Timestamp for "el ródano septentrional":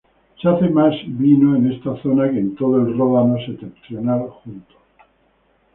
2.81-4.31